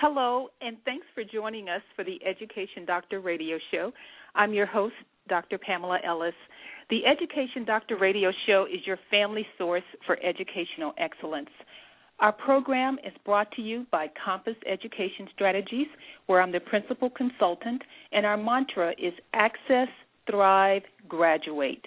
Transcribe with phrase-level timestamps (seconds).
[0.00, 3.90] Hello, and thanks for joining us for the Education Doctor radio show.
[4.36, 4.94] I'm your host,
[5.28, 5.58] Dr.
[5.58, 6.34] Pamela Ellis.
[6.88, 11.50] The Education Doctor radio show is your family source for educational excellence.
[12.20, 15.88] Our program is brought to you by Compass Education Strategies,
[16.26, 19.88] where I'm the principal consultant, and our mantra is Access,
[20.30, 21.84] Thrive, Graduate.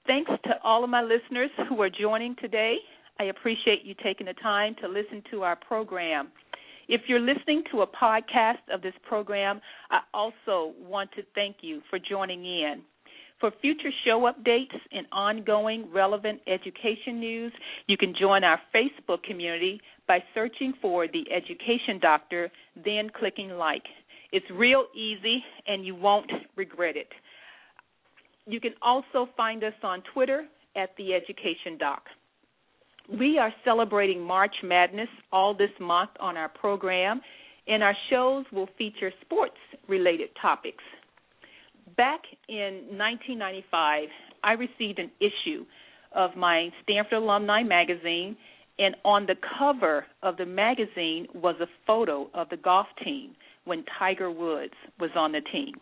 [0.07, 2.77] Thanks to all of my listeners who are joining today.
[3.19, 6.29] I appreciate you taking the time to listen to our program.
[6.89, 11.83] If you're listening to a podcast of this program, I also want to thank you
[11.91, 12.83] for joining in.
[13.41, 17.53] For future show updates and ongoing relevant education news,
[17.89, 23.83] you can join our Facebook community by searching for The Education Doctor, then clicking like.
[24.31, 27.09] It's real easy and you won't regret it.
[28.47, 30.45] You can also find us on Twitter
[30.77, 32.03] at The Education Doc.
[33.19, 37.21] We are celebrating March Madness all this month on our program,
[37.67, 39.57] and our shows will feature sports
[39.89, 40.83] related topics.
[41.97, 44.09] Back in 1995,
[44.45, 45.65] I received an issue
[46.13, 48.37] of my Stanford Alumni magazine,
[48.79, 53.85] and on the cover of the magazine was a photo of the golf team when
[53.99, 55.75] Tiger Woods was on the team.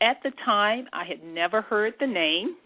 [0.00, 2.56] At the time, I had never heard the name,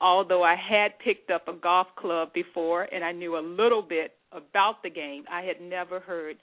[0.00, 4.12] although I had picked up a golf club before and I knew a little bit
[4.32, 5.24] about the game.
[5.30, 6.36] I had never heard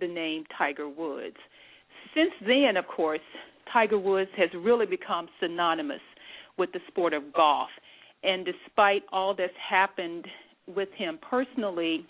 [0.00, 1.36] the name Tiger Woods.
[2.12, 3.20] Since then, of course,
[3.72, 6.00] Tiger Woods has really become synonymous
[6.58, 7.68] with the sport of golf.
[8.24, 10.26] And despite all that's happened
[10.66, 12.04] with him personally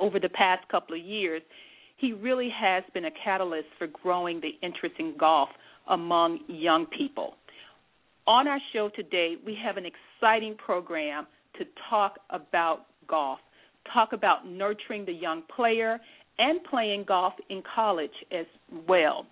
[0.00, 1.42] over the past couple of years,
[1.98, 5.48] he really has been a catalyst for growing the interest in golf
[5.88, 7.34] among young people.
[8.26, 11.26] On our show today, we have an exciting program
[11.58, 13.38] to talk about golf,
[13.92, 15.98] talk about nurturing the young player
[16.38, 18.46] and playing golf in college as
[18.88, 19.26] well.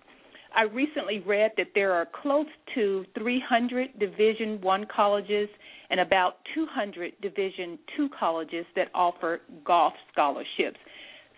[0.55, 5.49] I recently read that there are close to 300 Division 1 colleges
[5.89, 10.77] and about 200 Division 2 colleges that offer golf scholarships.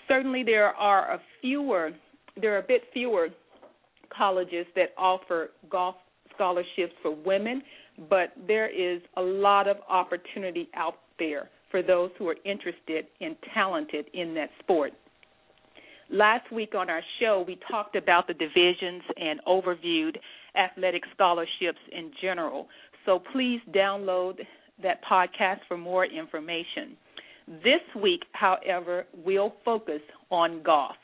[0.08, 1.92] Certainly there are a fewer
[2.40, 3.30] there are a bit fewer
[4.16, 5.96] colleges that offer golf
[6.34, 7.62] scholarships for women,
[8.10, 13.36] but there is a lot of opportunity out there for those who are interested and
[13.54, 14.94] talented in that sport.
[16.10, 20.16] Last week on our show, we talked about the divisions and overviewed
[20.56, 22.68] athletic scholarships in general.
[23.06, 24.40] So please download
[24.82, 26.96] that podcast for more information.
[27.48, 30.96] This week, however, we'll focus on golf.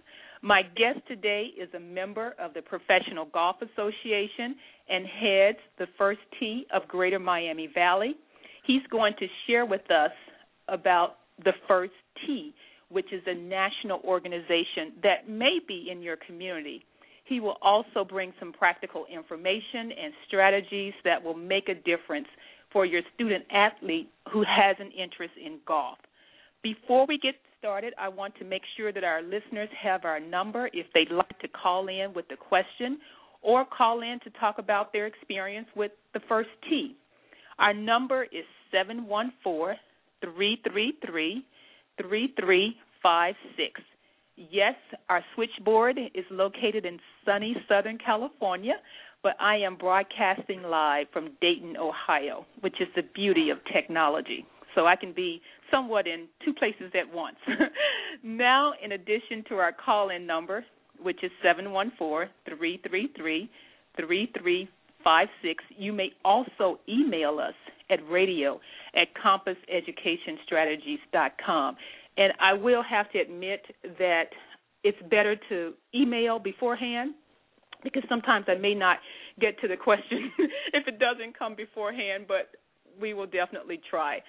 [0.44, 4.58] My guest today is a member of the Professional Golf Association
[4.90, 8.16] and heads the first tee of Greater Miami Valley.
[8.68, 10.12] He's going to share with us
[10.68, 11.94] about the first
[12.28, 12.54] tee,
[12.90, 16.84] which is a national organization that may be in your community.
[17.24, 22.28] He will also bring some practical information and strategies that will make a difference
[22.74, 26.00] for your student athlete who has an interest in golf.
[26.64, 30.70] Before we get started, I want to make sure that our listeners have our number
[30.72, 33.00] if they'd like to call in with a question
[33.42, 36.96] or call in to talk about their experience with the first tee.
[37.60, 39.78] Our number is 714
[40.22, 41.46] 333
[42.02, 43.82] 3356.
[44.38, 44.76] Yes,
[45.10, 48.76] our switchboard is located in sunny Southern California,
[49.22, 54.46] but I am broadcasting live from Dayton, Ohio, which is the beauty of technology
[54.76, 55.42] so I can be
[55.72, 57.36] somewhat in two places at once.
[58.24, 60.66] now, in addition to our call in number,
[61.02, 63.50] which is 714 333
[63.96, 67.56] 3356, you may also email us
[67.90, 68.60] at radio
[68.96, 71.76] at compasseducationstrategies.com.
[72.18, 73.66] And I will have to admit
[73.98, 74.30] that
[74.84, 77.16] it's better to email beforehand
[77.84, 78.98] because sometimes I may not
[79.40, 80.32] get to the question
[80.74, 82.52] if it doesn't come beforehand, but
[83.00, 84.20] we will definitely try.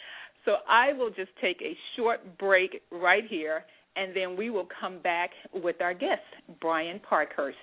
[0.44, 3.64] So I will just take a short break right here,
[3.96, 6.23] and then we will come back with our guest,
[6.61, 7.56] Brian Parkhurst.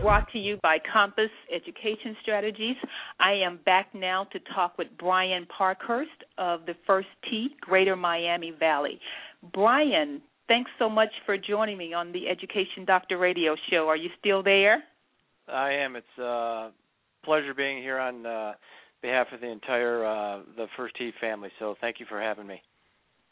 [0.00, 2.76] Brought to you by Compass Education Strategies.
[3.18, 8.52] I am back now to talk with Brian Parkhurst of the First Tee, Greater Miami
[8.58, 9.00] Valley.
[9.52, 13.88] Brian, thanks so much for joining me on the Education Doctor Radio Show.
[13.88, 14.84] Are you still there?
[15.48, 15.96] I am.
[15.96, 16.70] It's a
[17.24, 18.52] pleasure being here on uh,
[19.02, 21.50] behalf of the entire uh, the First Tee family.
[21.58, 22.60] So thank you for having me.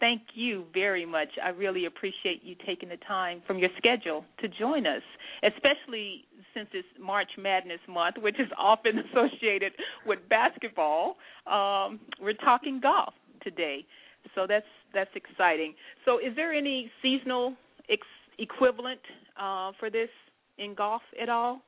[0.00, 1.28] Thank you very much.
[1.42, 5.02] I really appreciate you taking the time from your schedule to join us,
[5.44, 9.72] especially since it's March Madness month, which is often associated
[10.04, 11.16] with basketball.
[11.46, 13.86] Um, we're talking golf today.
[14.34, 15.74] So that's that's exciting.
[16.04, 17.54] So is there any seasonal
[17.88, 18.02] ex-
[18.38, 19.00] equivalent
[19.40, 20.08] uh, for this
[20.58, 21.60] in golf at all?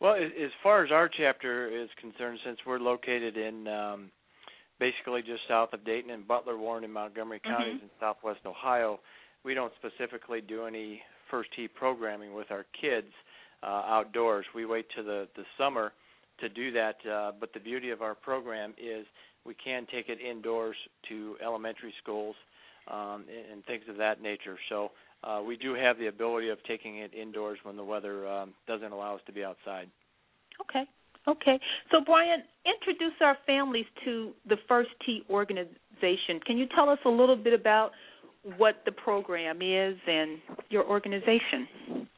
[0.00, 4.10] Well, as far as our chapter is concerned, since we're located in um,
[4.78, 7.54] basically just south of Dayton and Butler, Warren, and Montgomery mm-hmm.
[7.54, 8.98] counties in southwest Ohio,
[9.44, 13.12] we don't specifically do any first tee programming with our kids
[13.62, 14.46] uh, outdoors.
[14.54, 15.92] We wait to the the summer
[16.40, 16.96] to do that.
[17.06, 19.06] Uh, but the beauty of our program is
[19.44, 20.76] we can take it indoors
[21.10, 22.36] to elementary schools
[22.90, 24.58] um, and, and things of that nature.
[24.70, 24.90] So
[25.22, 28.92] uh, we do have the ability of taking it indoors when the weather um, doesn't
[28.92, 29.88] allow us to be outside.
[30.60, 30.84] Okay.
[31.28, 31.60] Okay.
[31.90, 36.40] So, Brian, introduce our families to the First Tee organization.
[36.46, 37.90] Can you tell us a little bit about
[38.56, 40.38] what the program is and
[40.70, 42.08] your organization?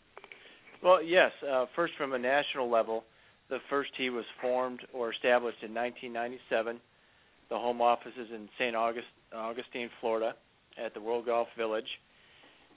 [0.82, 1.30] Well, yes.
[1.48, 3.04] Uh, first, from a national level,
[3.50, 6.80] the First Tee was formed or established in 1997.
[7.50, 8.74] The home office is in St.
[8.74, 10.34] August, Augustine, Florida,
[10.82, 11.86] at the World Golf Village.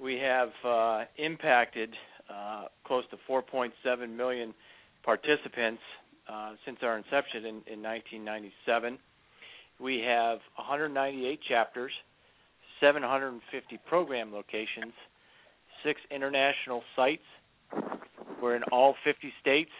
[0.01, 1.93] We have uh, impacted
[2.29, 4.53] uh, close to 4.7 million
[5.03, 5.81] participants
[6.31, 8.97] uh, since our inception in, in 1997.
[9.79, 11.91] We have 198 chapters,
[12.79, 14.93] 750 program locations,
[15.83, 17.23] six international sites.
[18.41, 19.71] We're in all 50 states,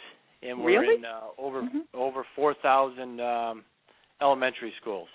[0.44, 0.96] and we're really?
[0.96, 1.80] in uh, over mm-hmm.
[1.94, 3.64] over 4,000 um,
[4.22, 5.08] elementary schools.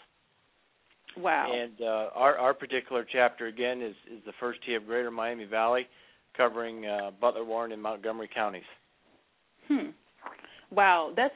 [1.16, 1.52] Wow.
[1.52, 5.44] And uh, our our particular chapter again is is the first tee of Greater Miami
[5.44, 5.86] Valley,
[6.36, 8.62] covering uh, Butler, Warren, and Montgomery counties.
[9.68, 9.90] Hmm.
[10.70, 11.34] Wow, that's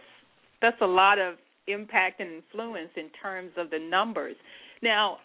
[0.62, 1.34] that's a lot of
[1.66, 4.36] impact and influence in terms of the numbers.
[4.82, 5.18] Now,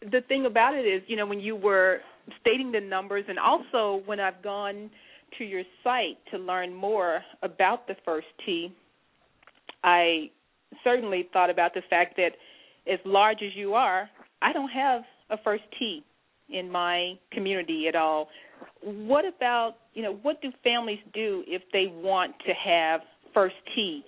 [0.00, 2.00] the thing about it is, you know, when you were
[2.40, 4.90] stating the numbers, and also when I've gone
[5.38, 8.74] to your site to learn more about the first tee,
[9.84, 10.30] I
[10.82, 12.30] certainly thought about the fact that
[12.90, 14.08] as large as you are,
[14.42, 16.04] I don't have a first tee
[16.48, 18.28] in my community at all.
[18.82, 23.00] What about, you know, what do families do if they want to have
[23.34, 24.02] first tee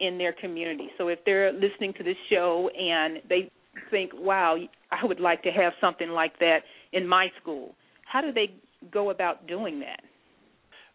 [0.00, 0.88] in their community?
[0.98, 3.50] So if they're listening to this show and they
[3.90, 4.56] think, wow,
[4.90, 6.58] I would like to have something like that
[6.92, 7.74] in my school,
[8.04, 8.54] how do they
[8.90, 10.00] go about doing that?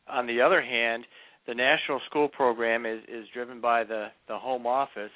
[0.09, 1.05] on the other hand,
[1.47, 5.13] the national school program is, is driven by the, the home office,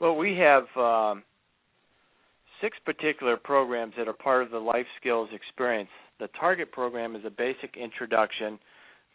[0.00, 1.24] Well, we have um,
[2.60, 5.90] six particular programs that are part of the life skills experience.
[6.18, 8.58] The target program is a basic introduction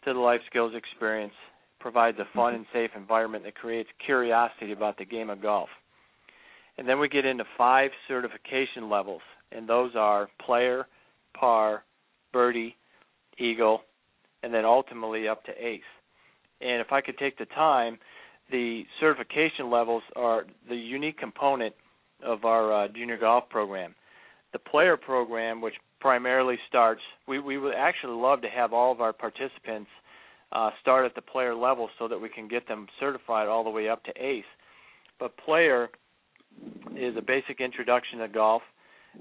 [0.04, 1.34] to the life skills experience
[1.80, 2.56] provides a fun mm-hmm.
[2.56, 5.68] and safe environment that creates curiosity about the game of golf.
[6.78, 9.22] And then we get into five certification levels.
[9.52, 10.86] and those are player,
[11.38, 11.84] par,
[12.32, 12.76] birdie,
[13.38, 13.82] eagle,
[14.42, 15.80] and then ultimately up to ace.
[16.60, 17.98] And if I could take the time,
[18.50, 21.74] the certification levels are the unique component
[22.22, 23.94] of our uh, junior golf program.
[24.52, 29.00] The player program, which primarily starts, we, we would actually love to have all of
[29.00, 29.90] our participants
[30.52, 33.70] uh, start at the player level so that we can get them certified all the
[33.70, 34.44] way up to ace.
[35.18, 35.90] But player
[36.96, 38.62] is a basic introduction to golf.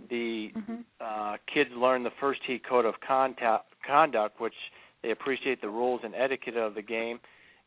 [0.09, 0.75] The mm-hmm.
[0.99, 4.53] uh, kids learn the first tee code of contact, conduct, which
[5.01, 7.19] they appreciate the rules and etiquette of the game,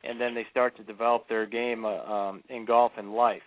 [0.05, 3.43] and then they start to develop their game uh, um, in golf and life.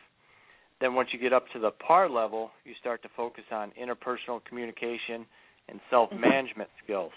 [0.81, 4.43] Then once you get up to the par level, you start to focus on interpersonal
[4.45, 5.25] communication
[5.67, 7.11] and self-management skills.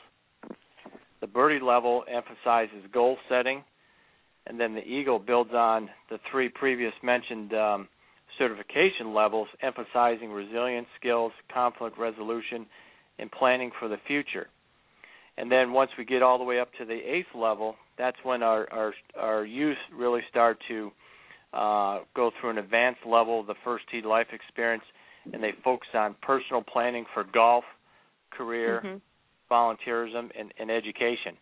[1.20, 3.62] The birdie level emphasizes goal setting,
[4.46, 7.88] and then the eagle builds on the three previous mentioned um,
[8.38, 12.66] certification levels, emphasizing resilience skills, conflict resolution,
[13.18, 14.48] and planning for the future.
[15.38, 18.42] And then once we get all the way up to the ace level, that's when
[18.42, 20.90] our our, our youth really start to
[21.52, 24.84] uh, go through an advanced level of the first tee life experience,
[25.32, 27.64] and they focus on personal planning for golf,
[28.30, 29.52] career, mm-hmm.
[29.52, 31.36] volunteerism, and, and education.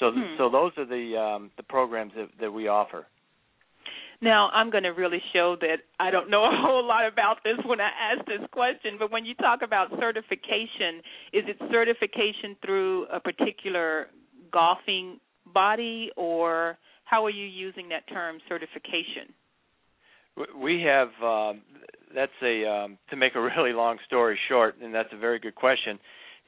[0.00, 0.36] So, hmm.
[0.38, 3.06] so those are the um, the programs that, that we offer.
[4.20, 7.58] Now, I'm going to really show that I don't know a whole lot about this
[7.64, 13.06] when I ask this question, but when you talk about certification, is it certification through
[13.12, 14.08] a particular
[14.52, 15.20] golfing
[15.52, 19.32] body, or how are you using that term certification?
[20.60, 21.62] We have um,
[22.14, 25.54] that's a um, to make a really long story short, and that's a very good
[25.54, 25.98] question.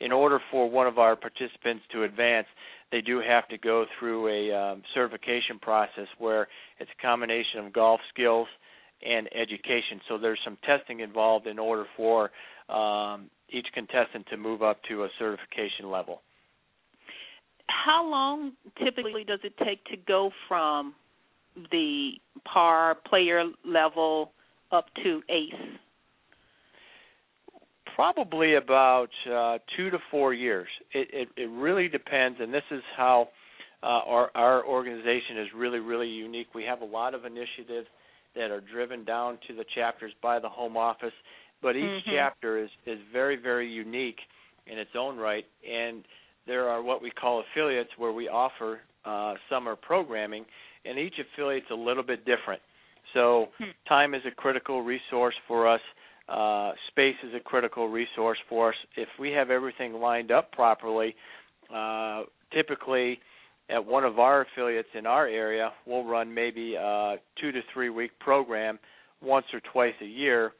[0.01, 2.47] In order for one of our participants to advance,
[2.93, 6.49] they do have to go through a um, certification process where
[6.79, 8.49] it's a combination of golf skills
[9.05, 10.01] and education.
[10.09, 12.31] So there's some testing involved in order for
[12.69, 16.23] um, each contestant to move up to a certification level.
[17.69, 20.95] How long typically does it take to go from
[21.71, 22.13] the
[22.45, 24.33] par player level
[24.73, 25.79] up to ace?
[27.97, 30.69] probably about uh, two to four years.
[30.93, 33.29] It, it, it really depends, and this is how
[33.83, 36.49] uh, our our organization is really really unique.
[36.55, 37.89] We have a lot of initiatives
[38.37, 41.13] that are driven down to the chapters by the home office,
[41.63, 42.11] but each mm-hmm.
[42.15, 44.19] chapter is is very very unique
[44.67, 46.05] in its own right, and
[46.47, 50.45] there are what we call affiliates where we offer uh, summer programming,
[50.85, 52.61] and each affiliate's a little bit different.
[53.15, 53.71] So hmm.
[53.89, 55.81] time is a critical resource for us.
[56.29, 58.75] Uh, space is a critical resource for us.
[58.97, 61.15] If we have everything lined up properly,
[61.73, 62.23] uh,
[62.53, 63.21] typically
[63.69, 67.91] at one of our affiliates in our area, we'll run maybe a two to three
[67.91, 68.79] week program
[69.23, 70.53] once or twice a year.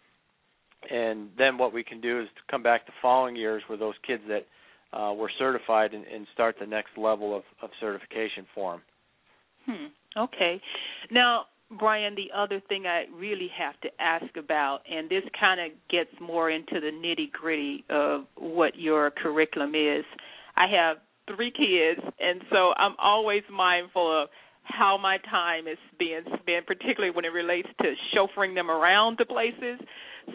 [0.91, 4.23] And then what we can do is come back the following years with those kids
[4.29, 4.47] that
[4.93, 8.83] uh, were certified and, and start the next level of, of certification for them.
[9.67, 10.21] Hmm.
[10.25, 10.61] Okay.
[11.11, 11.47] Now,
[11.79, 16.11] Brian, the other thing I really have to ask about, and this kind of gets
[16.21, 20.05] more into the nitty gritty of what your curriculum is.
[20.57, 20.99] I have
[21.35, 24.29] three kids, and so I'm always mindful of
[24.63, 29.27] how my time is being spent, particularly when it relates to chauffeuring them around to
[29.27, 29.81] places.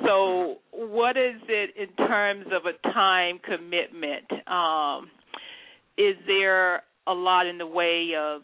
[0.06, 4.48] So, what is it in terms of a time commitment?
[4.48, 5.10] Um,
[5.98, 8.42] is there a lot in the way of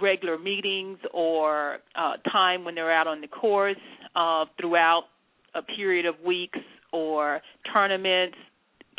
[0.00, 3.76] regular meetings or uh, time when they're out on the course
[4.14, 5.04] uh, throughout
[5.54, 6.58] a period of weeks
[6.92, 7.40] or
[7.72, 8.36] tournaments.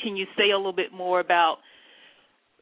[0.02, 1.58] Can you say a little bit more about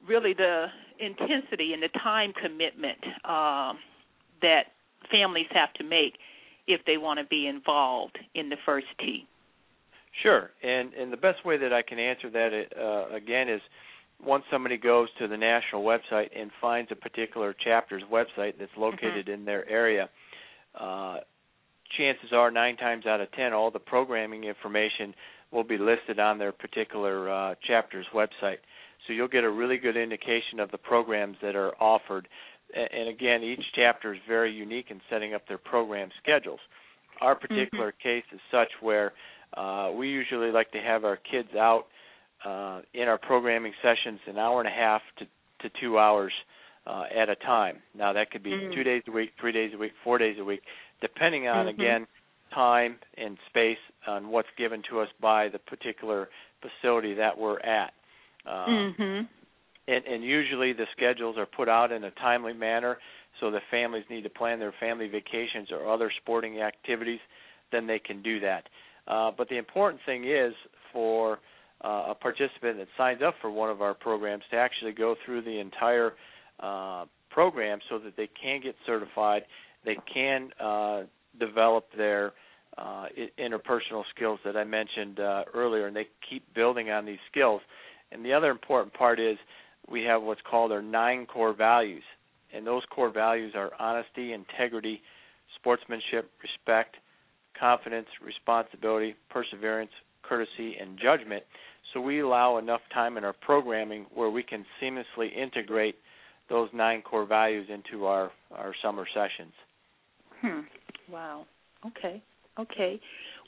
[0.08, 0.68] really the
[1.00, 3.74] intensity and the time commitment uh,
[4.42, 4.64] that
[5.12, 6.14] families have to make
[6.70, 9.28] if they want to be involved in the first tee?
[10.24, 13.62] Sure, and and the best way that I can answer that uh, again is
[14.24, 18.82] once somebody goes to the national website and finds a particular chapter's website that's mm-hmm.
[18.82, 19.42] located mm-hmm.
[19.42, 20.10] in their area,
[20.80, 21.18] uh,
[21.98, 25.14] chances are nine times out of ten, all the programming information
[25.52, 28.58] will be listed on their particular uh, chapter's website.
[29.08, 32.28] So you'll get a really good indication of the programs that are offered.
[32.76, 36.60] And again, each chapter is very unique in setting up their program schedules.
[37.22, 38.08] Our particular mm-hmm.
[38.08, 39.14] case is such where
[39.58, 41.86] uh, we usually like to have our kids out
[42.46, 45.26] uh, in our programming sessions an hour and a half to,
[45.62, 46.32] to two hours
[46.88, 47.78] uh, at a time.
[47.96, 48.74] Now that could be mm-hmm.
[48.74, 50.62] two days a week, three days a week, four days a week,
[51.02, 51.80] depending on mm-hmm.
[51.82, 52.08] again
[52.54, 56.30] time and space on what's given to us by the particular
[56.62, 57.92] facility that we're at.
[58.46, 59.22] Um, mm-hmm.
[59.90, 62.98] And, and usually the schedules are put out in a timely manner,
[63.40, 67.20] so the families need to plan their family vacations or other sporting activities,
[67.72, 68.64] then they can do that.
[69.08, 70.54] Uh, but the important thing is
[70.94, 71.40] for
[71.84, 75.42] uh, a participant that signs up for one of our programs to actually go through
[75.42, 76.14] the entire
[76.60, 79.44] uh, program so that they can get certified,
[79.86, 81.04] they can uh,
[81.40, 82.34] develop their
[82.78, 83.06] uh,
[83.40, 87.62] interpersonal skills that I mentioned uh, earlier, and they keep building on these skills.
[88.12, 89.38] And the other important part is
[89.92, 92.04] we have what's called our nine core values,
[92.54, 95.02] and those core values are honesty, integrity,
[95.60, 96.96] sportsmanship, respect,
[97.60, 99.92] confidence, responsibility, perseverance,
[100.24, 101.44] courtesy, and judgment.
[101.94, 105.96] So we allow enough time in our programming where we can seamlessly integrate
[106.50, 109.54] those nine core values into our our summer sessions.
[110.42, 110.62] Hmm.
[111.12, 111.46] Wow.
[111.86, 112.22] Okay.
[112.60, 113.00] Okay.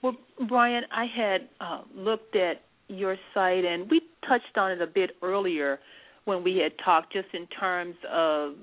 [0.03, 0.15] Well,
[0.47, 5.11] Brian, I had uh, looked at your site, and we touched on it a bit
[5.21, 5.79] earlier
[6.25, 8.53] when we had talked, just in terms of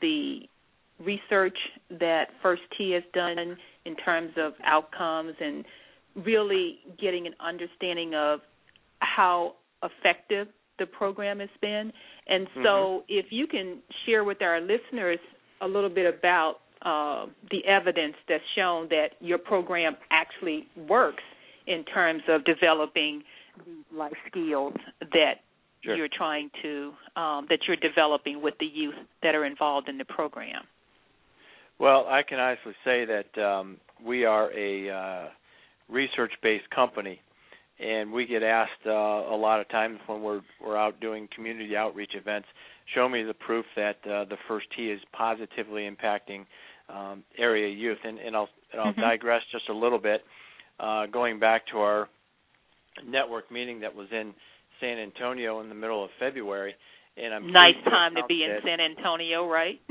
[0.00, 0.40] the
[0.98, 1.56] research
[1.90, 5.64] that First Tee has done in terms of outcomes and
[6.26, 8.40] really getting an understanding of
[8.98, 11.92] how effective the program has been.
[12.26, 13.04] And so, mm-hmm.
[13.08, 15.18] if you can share with our listeners
[15.60, 21.22] a little bit about uh, the evidence that's shown that your program actually works
[21.66, 23.22] in terms of developing
[23.92, 25.34] life skills that
[25.82, 25.96] sure.
[25.96, 30.04] you're trying to um, that you're developing with the youth that are involved in the
[30.04, 30.62] program.
[31.78, 35.28] Well, I can honestly say that um, we are a uh,
[35.88, 37.20] research-based company,
[37.78, 41.76] and we get asked uh, a lot of times when we're we're out doing community
[41.76, 42.48] outreach events,
[42.94, 46.44] show me the proof that uh, the first tee is positively impacting
[46.94, 47.98] um, area youth.
[48.04, 49.00] And, and I'll and I'll mm-hmm.
[49.00, 50.22] digress just a little bit,
[50.78, 52.08] uh, going back to our
[53.06, 54.34] network meeting that was in
[54.80, 56.74] San Antonio in the middle of February.
[57.16, 59.80] And I'm nice time to be in San Antonio, right?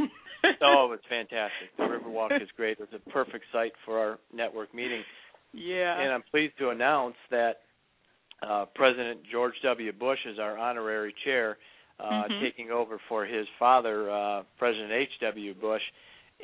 [0.64, 1.76] oh, it's fantastic.
[1.78, 2.80] The Riverwalk is great.
[2.80, 5.04] It was a perfect site for our network meeting.
[5.54, 6.00] Yeah.
[6.00, 7.58] And I'm pleased to announce that
[8.48, 9.92] uh, President George W.
[9.92, 11.58] Bush is our honorary chair,
[12.00, 12.44] uh, mm-hmm.
[12.44, 15.10] taking over for his father, uh, President H.
[15.22, 15.54] W.
[15.54, 15.82] Bush.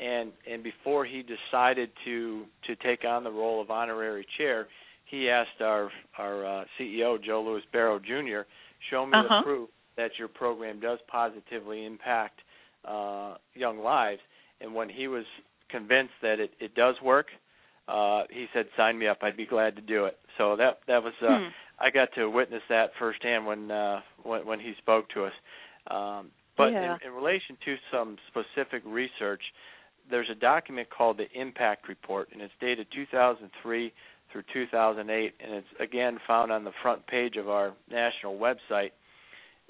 [0.01, 4.67] And and before he decided to to take on the role of honorary chair,
[5.05, 8.47] he asked our our uh, CEO Joe Louis Barrow Jr.
[8.89, 9.39] show me uh-huh.
[9.39, 12.41] the proof that your program does positively impact
[12.87, 14.21] uh, young lives.
[14.61, 15.25] And when he was
[15.69, 17.27] convinced that it, it does work,
[17.87, 19.19] uh, he said, "Sign me up.
[19.21, 21.47] I'd be glad to do it." So that that was uh, hmm.
[21.79, 25.33] I got to witness that firsthand when uh, when, when he spoke to us.
[25.89, 26.95] Um, but yeah.
[27.03, 29.41] in, in relation to some specific research,
[30.09, 33.93] there's a document called the Impact Report, and it's dated 2003
[34.35, 38.91] through 2008, and it's again found on the front page of our national website.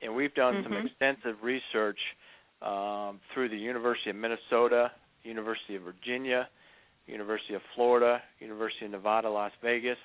[0.01, 0.73] And we've done mm-hmm.
[0.73, 1.99] some extensive research
[2.63, 4.91] um, through the University of Minnesota,
[5.23, 6.47] University of Virginia,
[7.05, 9.97] University of Florida, University of Nevada, Las Vegas.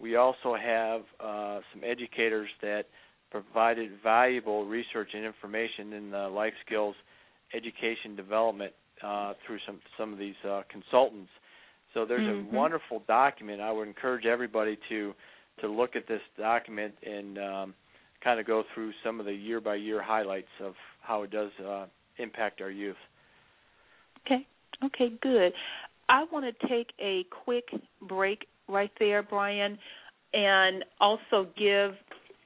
[0.00, 2.84] We also have uh, some educators that
[3.30, 6.94] provided valuable research and information in the life skills
[7.54, 8.72] education development
[9.04, 11.30] uh, through some some of these uh, consultants.
[11.94, 12.54] So there's mm-hmm.
[12.54, 13.60] a wonderful document.
[13.60, 15.14] I would encourage everybody to
[15.60, 17.74] to look at this document and um,
[18.24, 21.50] kind of go through some of the year by year highlights of how it does
[21.64, 22.96] uh, impact our youth.
[24.24, 24.46] Okay.
[24.84, 25.12] Okay.
[25.20, 25.52] Good.
[26.08, 27.64] I want to take a quick
[28.08, 29.78] break right there, Brian,
[30.32, 31.92] and also give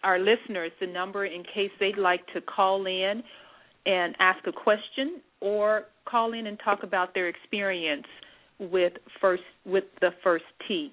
[0.02, 3.22] our listeners the number in case they'd like to call in
[3.86, 8.06] and ask a question or call in and talk about their experience
[8.58, 10.92] with first with the first Tee.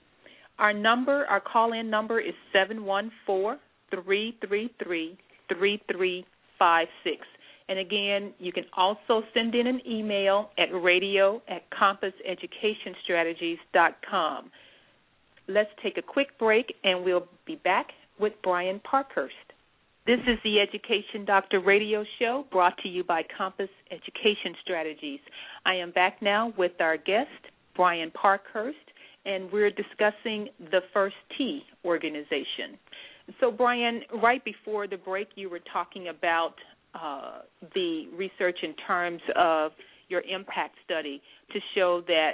[0.60, 3.58] Our number, our call in number is 714
[3.90, 5.18] 333
[5.50, 7.28] 3356.
[7.70, 14.52] And again, you can also send in an email at radio at compasseducationstrategies.com.
[15.48, 19.34] Let's take a quick break and we'll be back with Brian Parkhurst.
[20.06, 25.22] This is the Education Doctor radio show brought to you by Compass Education Strategies.
[25.66, 27.30] I am back now with our guest,
[27.76, 28.78] Brian Parkhurst,
[29.26, 32.78] and we're discussing the First Tee organization.
[33.40, 36.56] So, Brian, right before the break, you were talking about
[36.94, 37.40] uh,
[37.74, 39.72] the research in terms of
[40.10, 42.34] your impact study to show that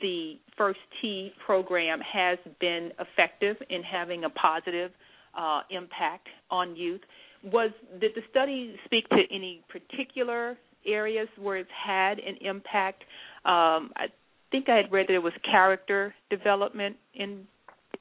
[0.00, 4.90] the First Tee program has been effective in having a positive
[5.38, 7.00] uh, impact on youth.
[7.44, 13.04] Was did the study speak to any particular areas where it's had an impact?
[13.46, 14.06] Um, I
[14.50, 17.46] think I had read that it was character development in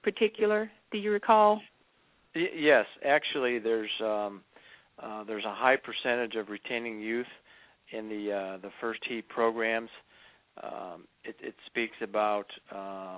[0.02, 0.72] particular.
[0.92, 1.62] Do you recall?
[2.36, 4.42] Y- yes, actually, there's um,
[5.02, 7.28] uh, there's a high percentage of retaining youth
[7.92, 9.90] in the uh, the first tee programs.
[10.64, 13.18] Um, it, it, speaks about uh,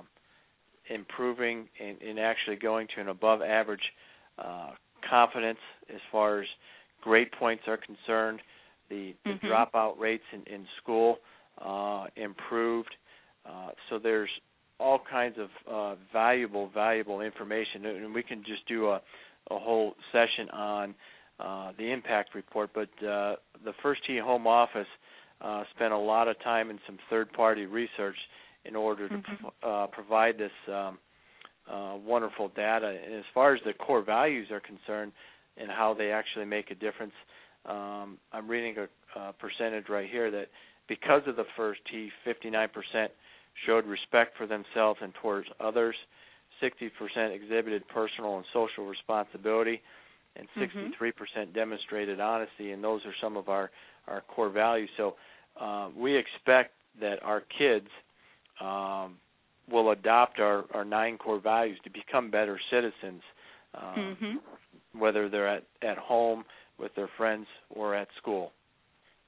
[0.92, 3.92] improving and, and actually going to an above average
[4.38, 4.70] uh,
[5.08, 6.48] confidence as far as
[7.00, 8.40] grade points are concerned.
[8.90, 9.46] The, the mm-hmm.
[9.46, 11.18] dropout rates in, in school
[11.64, 12.94] uh, improved.
[13.46, 14.30] Uh, so there's
[14.80, 19.00] all kinds of uh, valuable, valuable information, and we can just do a,
[19.50, 20.94] a whole session on
[21.40, 22.70] uh, the impact report.
[22.74, 24.86] But uh, the First Tee Home Office
[25.40, 28.16] uh, spent a lot of time in some third-party research
[28.64, 29.46] in order to mm-hmm.
[29.62, 30.98] uh, provide this um,
[31.70, 32.98] uh, wonderful data.
[33.04, 35.12] And as far as the core values are concerned
[35.56, 37.14] and how they actually make a difference,
[37.66, 40.46] um, I'm reading a, a percentage right here that
[40.88, 42.68] because of the first Tee, 59%
[43.66, 45.94] showed respect for themselves and towards others,
[46.62, 46.90] 60%
[47.34, 49.80] exhibited personal and social responsibility,
[50.36, 51.52] and 63% mm-hmm.
[51.52, 52.72] demonstrated honesty.
[52.72, 53.70] And those are some of our,
[54.06, 54.88] our core values.
[54.96, 55.14] So
[55.60, 57.88] uh, we expect that our kids
[58.60, 59.16] um,
[59.70, 63.22] will adopt our, our nine core values to become better citizens,
[63.74, 64.98] uh, mm-hmm.
[64.98, 66.44] whether they're at, at home
[66.78, 68.52] with their friends or at school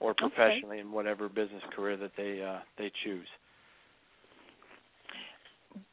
[0.00, 0.80] or professionally okay.
[0.80, 3.28] in whatever business career that they uh, they choose.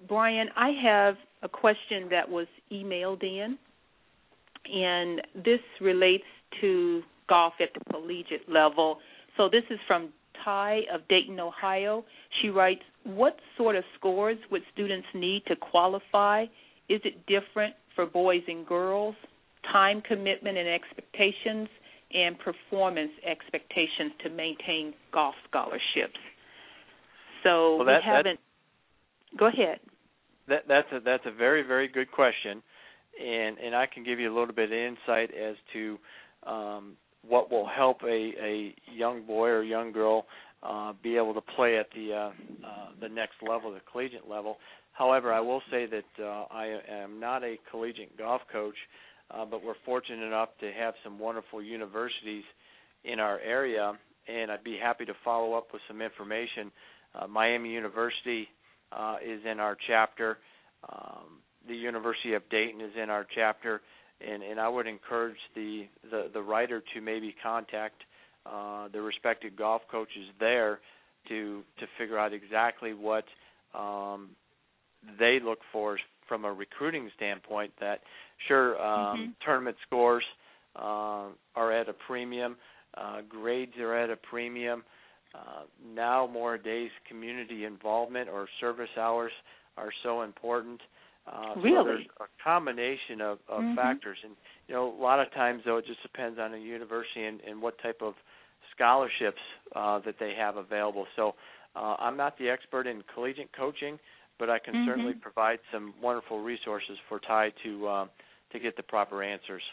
[0.08, 3.58] Brian, I have a question that was emailed in,
[4.74, 6.24] and this relates
[6.62, 8.98] to golf at the collegiate level.
[9.36, 10.10] So this is from
[10.44, 12.06] Ty of Dayton, Ohio.
[12.42, 16.46] She writes, "What sort of scores would students need to qualify?
[16.90, 19.16] Is it different for boys and girls?
[19.72, 21.68] Time commitment and expectations,
[22.14, 26.20] and performance expectations to maintain golf scholarships."
[27.44, 28.40] So well, that, we haven't.
[29.38, 29.80] Go ahead.
[30.48, 32.62] That, that's a that's a very very good question,
[33.22, 35.98] and and I can give you a little bit of insight as to
[36.46, 40.26] um, what will help a a young boy or young girl
[40.64, 42.18] uh, be able to play at the uh,
[42.66, 44.58] uh, the next level, the collegiate level.
[44.94, 49.07] However, I will say that uh, I am not a collegiate golf coach, uh,
[49.50, 52.44] but we're fortunate enough to have some wonderful universities
[53.04, 53.94] in our area,
[54.28, 56.72] and I'd be happy to follow up with some information.
[57.16, 58.48] Uh, Miami University
[58.92, 60.38] uh, is in our chapter.
[60.90, 63.82] Um, the University of Dayton is in our chapter,
[64.26, 68.04] and, and I would encourage the, the, the writer to maybe contact
[68.46, 70.80] uh, the respective golf coaches there
[71.28, 73.26] to to figure out exactly what
[73.74, 74.30] um,
[75.20, 77.72] they look for from a recruiting standpoint.
[77.80, 78.02] That
[78.48, 79.32] sure um, mm-hmm.
[79.44, 80.24] tournament scores
[80.76, 82.56] uh, are at a premium,
[82.96, 84.84] uh, grades are at a premium.
[85.36, 85.64] Uh,
[85.94, 89.32] now more days community involvement or service hours
[89.78, 90.80] are so important.
[91.32, 91.76] Uh, really?
[91.76, 93.76] So there's a combination of, of mm-hmm.
[93.76, 94.34] factors, and
[94.68, 97.62] you know a lot of times though it just depends on the university and, and
[97.62, 98.14] what type of
[98.74, 99.42] scholarships
[99.76, 101.06] uh, that they have available.
[101.16, 101.36] So
[101.76, 104.00] uh, I'm not the expert in collegiate coaching,
[104.40, 104.90] but I can mm-hmm.
[104.90, 108.06] certainly provide some wonderful resources for Ty to uh,
[108.52, 109.64] to get the proper answers.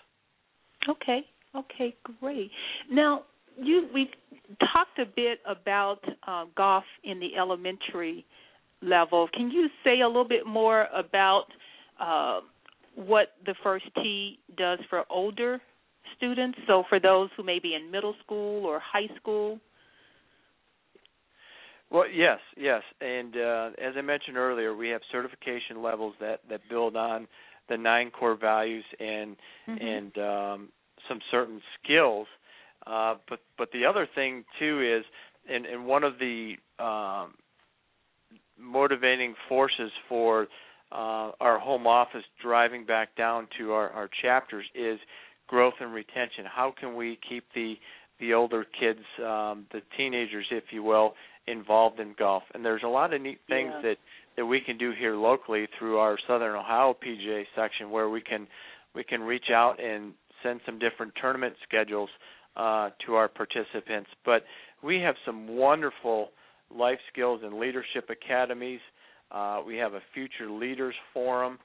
[0.89, 1.21] Okay.
[1.55, 1.95] Okay.
[2.21, 2.51] Great.
[2.91, 3.23] Now,
[3.57, 4.09] you we've
[4.73, 8.25] talked a bit about uh, golf in the elementary
[8.83, 9.29] level.
[9.33, 11.45] Can you say a little bit more about
[12.01, 12.41] uh,
[12.97, 15.61] what the first tee does for older
[16.17, 16.59] students?
[16.67, 19.61] So for those who may be in middle school or high school.
[21.95, 26.61] Well, yes, yes, and uh, as I mentioned earlier, we have certification levels that that
[26.69, 27.29] build on
[27.69, 29.37] the nine core values and
[29.69, 29.87] mm-hmm.
[29.87, 30.69] and um,
[31.09, 32.27] some certain skills
[32.87, 35.05] uh, but but the other thing too is,
[35.49, 37.35] and, and one of the um,
[38.59, 40.49] motivating forces for
[40.93, 44.99] uh, our home office driving back down to our, our chapters is
[45.47, 46.45] growth and retention.
[46.45, 47.75] How can we keep the
[48.21, 51.15] the older kids, um, the teenagers, if you will,
[51.47, 52.43] involved in golf?
[52.55, 53.83] And there's a lot of neat things yeah.
[53.83, 53.97] that
[54.37, 58.47] that we can do here locally through our Southern Ohio PGA section, where we can
[58.95, 62.11] we can reach out and send some different tournament schedules
[62.57, 64.11] uh, to our participants.
[64.25, 64.45] But
[64.83, 66.31] we have some wonderful
[66.75, 68.81] life skills and leadership academies.
[69.31, 71.59] Uh, we have a Future Leaders Forum.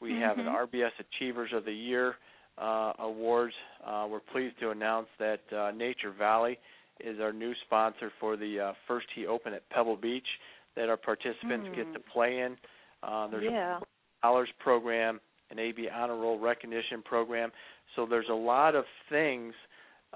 [0.00, 0.22] We mm-hmm.
[0.22, 2.14] have an RBS Achievers of the Year
[2.60, 3.54] uh, awards.
[3.84, 6.58] Uh, we're pleased to announce that uh, Nature Valley
[7.00, 10.26] is our new sponsor for the uh, First Tee Open at Pebble Beach
[10.76, 11.76] that our participants mm.
[11.76, 12.56] get to play in.
[13.02, 13.78] Uh, there's yeah.
[13.78, 17.50] a dollars program, an AB honor roll recognition program.
[17.96, 19.54] So there's a lot of things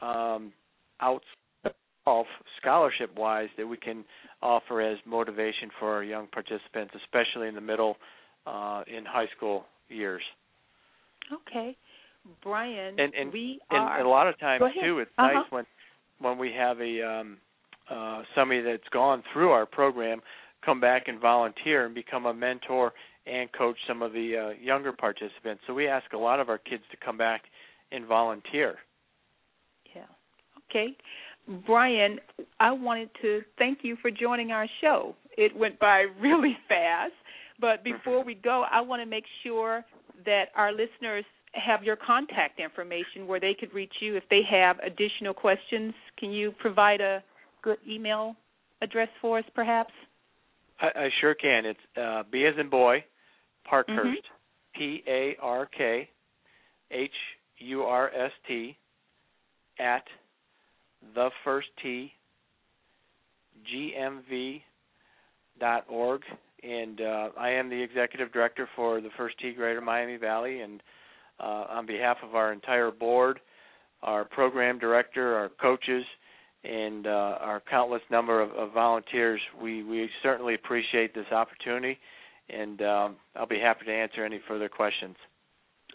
[0.01, 0.53] um,
[1.01, 1.75] outside
[2.07, 2.27] of
[2.61, 4.05] scholarship wise that we can
[4.43, 7.97] offer as motivation for our young participants, especially in the middle
[8.47, 10.23] uh, in high school years.
[11.33, 11.77] Okay,
[12.43, 13.99] Brian, and, and, we and, are.
[13.99, 15.33] And a lot of times too, it's uh-huh.
[15.33, 15.65] nice when
[16.23, 17.39] when we have a um,
[17.91, 20.21] uh, somebody that's gone through our program
[20.65, 22.93] come back and volunteer and become a mentor
[23.27, 25.63] and coach some of the uh, younger participants.
[25.67, 27.43] So we ask a lot of our kids to come back
[27.91, 28.77] and volunteer.
[29.95, 30.03] Yeah.
[30.71, 30.97] Okay.
[31.67, 32.19] Brian,
[32.61, 35.15] I wanted to thank you for joining our show.
[35.37, 37.13] It went by really fast,
[37.61, 39.85] but before we go, I want to make sure
[40.25, 44.77] that our listeners have your contact information where they could reach you if they have
[44.79, 45.93] additional questions.
[46.19, 47.23] Can you provide a
[47.63, 48.35] good email
[48.81, 49.93] address for us, perhaps?
[50.81, 51.67] I, I sure can.
[51.67, 53.05] It's uh, B as in boy,
[53.65, 54.79] Parkhurst, mm-hmm.
[54.79, 56.09] P A R K
[56.91, 57.11] H
[57.59, 58.77] U R S T,
[59.79, 60.05] at
[61.15, 62.13] the first T
[63.73, 64.63] GMV
[65.61, 66.23] dot org,
[66.63, 70.83] and uh, I am the executive director for the First Tee Greater Miami Valley, and
[71.47, 73.41] on behalf of our entire board,
[74.03, 76.05] our program director, our coaches,
[76.65, 81.99] and uh, our countless number of, of, volunteers, we, we certainly appreciate this opportunity,
[82.49, 85.17] and um, I'll be happy to answer any further questions.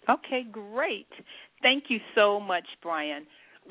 [0.10, 1.08] Okay, great.
[1.62, 3.26] Thank you so much, Brian.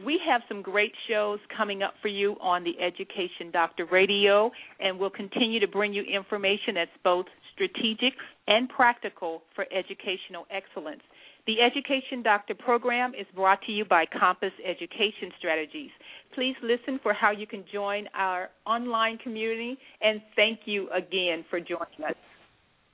[0.05, 4.99] We have some great shows coming up for you on the Education Doctor Radio, and
[4.99, 8.13] we'll continue to bring you information that's both strategic
[8.47, 11.01] and practical for educational excellence.
[11.47, 15.91] The Education Doctor program is brought to you by Compass Education Strategies.
[16.35, 21.61] Please listen for how you can join our online community, and thank you again for
[21.61, 22.17] joining us.